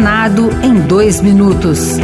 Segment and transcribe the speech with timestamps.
[0.00, 1.98] Senado em dois minutos.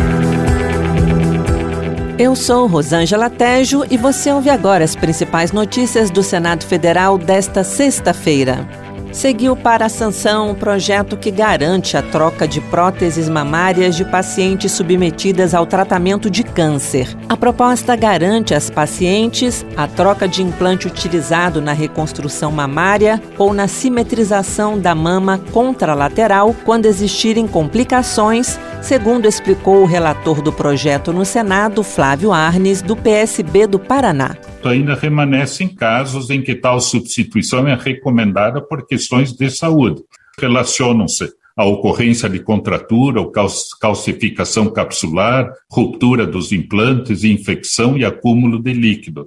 [2.19, 7.65] Eu sou Rosângela Tejo e você ouve agora as principais notícias do Senado Federal desta
[7.65, 8.86] sexta-feira
[9.17, 14.73] seguiu para a sanção um projeto que garante a troca de próteses mamárias de pacientes
[14.73, 17.17] submetidas ao tratamento de câncer.
[17.27, 23.67] A proposta garante às pacientes a troca de implante utilizado na reconstrução mamária ou na
[23.67, 31.83] simetrização da mama contralateral quando existirem complicações, segundo explicou o relator do projeto no Senado,
[31.83, 34.37] Flávio Arnes, do PSB do Paraná
[34.69, 40.03] ainda remanescem casos em que tal substituição é recomendada por questões de saúde.
[40.39, 43.33] Relacionam-se à ocorrência de contratura ou
[43.81, 49.27] calcificação capsular, ruptura dos implantes, infecção e acúmulo de líquido.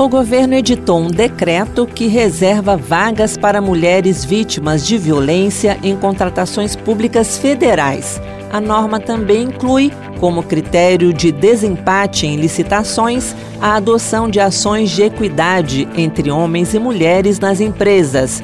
[0.00, 6.74] O governo editou um decreto que reserva vagas para mulheres vítimas de violência em contratações
[6.74, 8.18] públicas federais.
[8.50, 15.02] A norma também inclui, como critério de desempate em licitações, a adoção de ações de
[15.02, 18.42] equidade entre homens e mulheres nas empresas.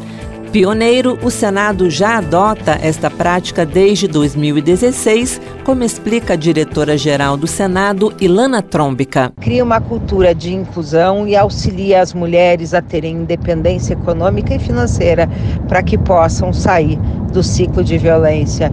[0.52, 8.14] Pioneiro, o Senado já adota esta prática desde 2016, como explica a diretora-geral do Senado,
[8.20, 9.32] Ilana Trombica.
[9.40, 15.28] Cria uma cultura de inclusão e auxilia as mulheres a terem independência econômica e financeira
[15.68, 16.96] para que possam sair
[17.32, 18.72] do ciclo de violência.